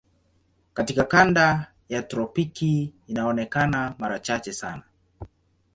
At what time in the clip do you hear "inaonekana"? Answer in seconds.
3.07-3.95